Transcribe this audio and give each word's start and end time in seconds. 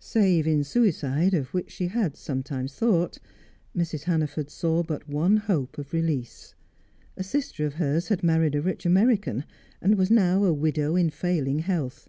Save 0.00 0.44
in 0.48 0.64
suicide, 0.64 1.34
of 1.34 1.54
which 1.54 1.70
she 1.70 1.86
had 1.86 2.16
sometimes 2.16 2.74
thought, 2.74 3.18
Mrs. 3.76 4.02
Hannaford 4.02 4.50
saw 4.50 4.82
but 4.82 5.08
one 5.08 5.36
hope 5.36 5.78
of 5.78 5.92
release. 5.92 6.56
A 7.16 7.22
sister 7.22 7.64
of 7.64 7.74
hers 7.74 8.08
had 8.08 8.24
married 8.24 8.56
a 8.56 8.60
rich 8.60 8.84
American, 8.84 9.44
and 9.80 9.94
was 9.96 10.10
now 10.10 10.42
a 10.42 10.52
widow 10.52 10.96
in 10.96 11.10
failing 11.10 11.60
health. 11.60 12.08